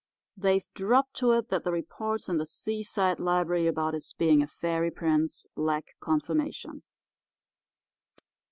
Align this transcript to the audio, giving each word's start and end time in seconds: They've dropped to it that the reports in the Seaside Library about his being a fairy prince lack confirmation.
They've 0.35 0.65
dropped 0.73 1.13
to 1.17 1.31
it 1.33 1.49
that 1.49 1.63
the 1.63 1.71
reports 1.71 2.27
in 2.27 2.39
the 2.39 2.47
Seaside 2.47 3.19
Library 3.19 3.67
about 3.67 3.93
his 3.93 4.13
being 4.15 4.41
a 4.41 4.47
fairy 4.47 4.89
prince 4.89 5.45
lack 5.55 5.95
confirmation. 5.99 6.81